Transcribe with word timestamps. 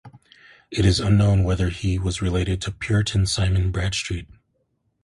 It 0.71 0.83
is 0.83 0.99
unknown 0.99 1.43
whether 1.43 1.69
he 1.69 1.99
was 1.99 2.23
related 2.23 2.59
to 2.63 2.71
Puritan 2.71 3.27
Simon 3.27 3.69
Bradstreet. 3.71 4.27